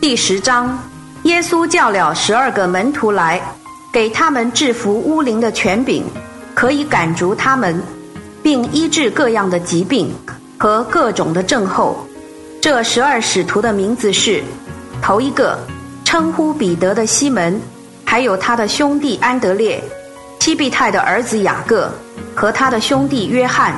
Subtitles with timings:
[0.00, 0.78] 第十章，
[1.24, 3.38] 耶稣叫了十二个门徒来，
[3.92, 6.02] 给他们制服巫灵的权柄，
[6.54, 7.82] 可以赶逐他们，
[8.42, 10.10] 并医治各样的疾病
[10.56, 12.08] 和各种的症候。
[12.62, 14.42] 这十二使徒的名字是：
[15.02, 15.58] 头一个，
[16.02, 17.60] 称呼彼得的西门，
[18.02, 19.84] 还有他的兄弟安德烈，
[20.40, 21.92] 西庇太的儿子雅各
[22.34, 23.74] 和他的兄弟约翰，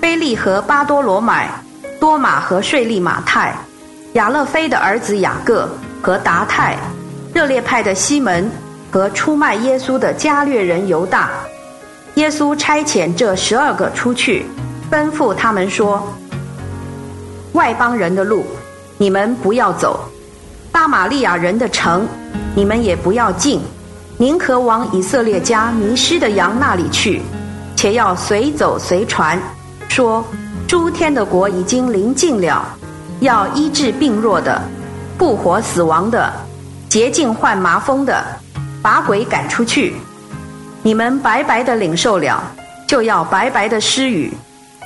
[0.00, 1.50] 菲利和巴多罗买，
[1.98, 3.52] 多马和税利马太。
[4.16, 5.68] 亚勒菲的儿子雅各
[6.00, 6.74] 和达泰，
[7.34, 8.50] 热烈派的西门
[8.90, 11.32] 和出卖耶稣的加略人犹大，
[12.14, 14.46] 耶稣差遣这十二个出去，
[14.90, 16.02] 吩咐他们说
[17.52, 18.46] ：“外邦人的路，
[18.96, 20.00] 你们不要走；
[20.72, 22.08] 大玛利亚人的城，
[22.54, 23.60] 你们也不要进。
[24.16, 27.20] 宁可往以色列家迷失的羊那里去，
[27.76, 29.38] 且要随走随传，
[29.90, 30.24] 说
[30.66, 32.66] 诸天的国已经临近了。”
[33.20, 34.60] 要医治病弱的，
[35.16, 36.32] 不活死亡的，
[36.88, 38.22] 洁净患麻风的，
[38.82, 39.94] 把鬼赶出去。
[40.82, 42.42] 你们白白的领受了，
[42.86, 44.32] 就要白白的施予。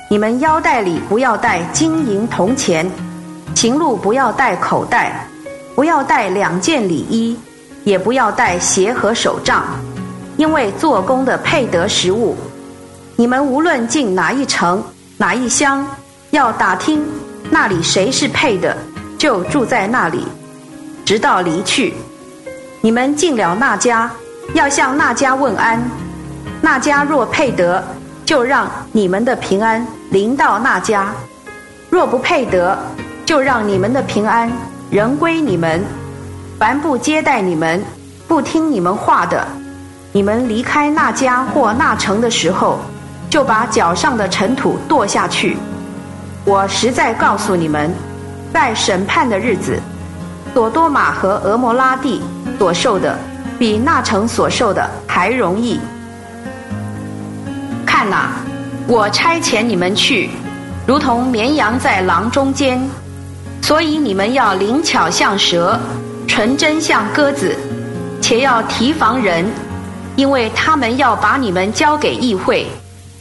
[0.09, 2.91] 你们腰带里不要带金银铜钱，
[3.55, 5.27] 行路不要带口袋，
[5.75, 7.37] 不要带两件里衣，
[7.85, 9.65] 也不要带鞋和手杖，
[10.37, 12.37] 因为做工的配得食物。
[13.17, 14.83] 你们无论进哪一城
[15.19, 15.87] 哪一乡，
[16.31, 17.05] 要打听。
[17.51, 18.77] 那里谁是配的，
[19.19, 20.25] 就住在那里，
[21.05, 21.93] 直到离去。
[22.81, 24.11] 你们进了那家，
[24.55, 25.83] 要向那家问安。
[26.63, 27.83] 那家若配得，
[28.25, 31.07] 就让你们的平安临到那家；
[31.91, 32.79] 若不配得，
[33.27, 34.51] 就让你们的平安
[34.89, 35.85] 仍归你们。
[36.59, 37.83] 凡不接待你们、
[38.29, 39.47] 不听你们话的，
[40.13, 42.79] 你们离开那家或那城的时候，
[43.29, 45.57] 就把脚上的尘土跺下去。
[46.45, 47.93] 我实在告诉你们，
[48.53, 49.79] 在审判的日子，
[50.55, 52.23] 索多玛和俄摩拉地
[52.59, 53.17] 所受的，
[53.59, 55.79] 比那城所受的还容易。
[57.85, 58.31] 看哪，
[58.87, 60.31] 我差遣你们去，
[60.87, 62.81] 如同绵羊在狼中间，
[63.61, 65.79] 所以你们要灵巧像蛇，
[66.27, 67.55] 纯真像鸽子，
[68.23, 69.45] 且要提防人，
[70.17, 72.67] 因为他们要把你们交给议会，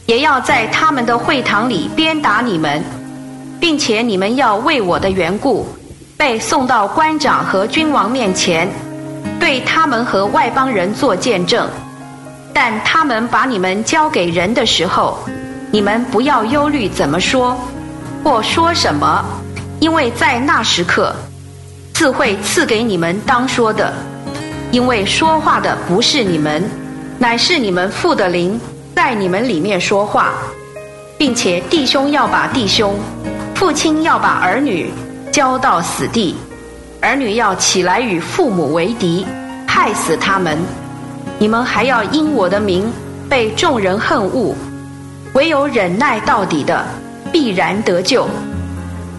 [0.06, 2.82] 也要在他们的会堂里鞭打你们。
[3.60, 5.68] 并且你们要为我的缘故，
[6.16, 8.66] 被送到官长和君王面前，
[9.38, 11.68] 对他们和外邦人做见证。
[12.52, 15.18] 但他们把你们交给人的时候，
[15.70, 17.56] 你们不要忧虑怎么说，
[18.24, 19.24] 或说什么，
[19.78, 21.14] 因为在那时刻，
[21.92, 23.92] 自会赐给你们当说的。
[24.72, 26.64] 因为说话的不是你们，
[27.18, 28.58] 乃是你们父的灵
[28.94, 30.32] 在你们里面说话，
[31.18, 32.94] 并且弟兄要把弟兄。
[33.60, 34.90] 父亲要把儿女
[35.30, 36.34] 交到死地，
[37.02, 39.26] 儿女要起来与父母为敌，
[39.66, 40.58] 害死他们。
[41.38, 42.90] 你们还要因我的名
[43.28, 44.54] 被众人恨恶，
[45.34, 46.82] 唯有忍耐到底的，
[47.30, 48.26] 必然得救。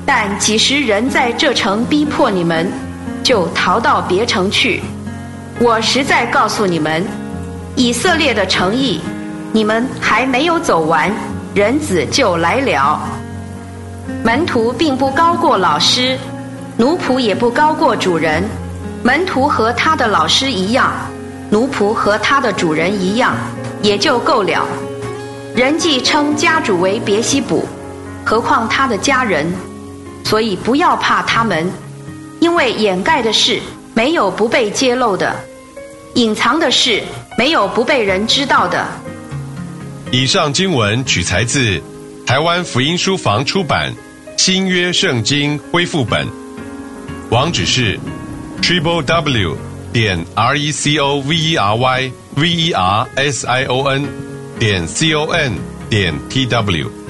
[0.07, 2.67] 但几时人在这城逼迫你们，
[3.21, 4.81] 就逃到别城去。
[5.59, 7.05] 我实在告诉你们，
[7.75, 9.01] 以色列的诚意，
[9.51, 11.11] 你们还没有走完，
[11.53, 12.99] 人子就来了。
[14.23, 16.17] 门徒并不高过老师，
[16.77, 18.43] 奴仆也不高过主人。
[19.03, 20.91] 门徒和他的老师一样，
[21.49, 23.35] 奴仆和他的主人一样，
[23.81, 24.65] 也就够了。
[25.55, 27.65] 人既称家主为别西卜，
[28.23, 29.51] 何况他的家人？
[30.23, 31.69] 所以不要怕他们，
[32.39, 33.59] 因为掩盖的事
[33.93, 35.35] 没有不被揭露的，
[36.13, 37.01] 隐藏的事
[37.37, 38.85] 没有不被人知道的。
[40.11, 41.81] 以上经文取材自
[42.25, 43.93] 台湾福音书房出版。
[44.43, 46.27] 新约圣经恢复本，
[47.29, 47.99] 网址是
[48.59, 49.55] triple w
[49.93, 53.87] 点 r e c o v e r y v e r s i o
[53.87, 54.03] n
[54.57, 55.53] 点 c o n
[55.91, 57.00] 点 t w。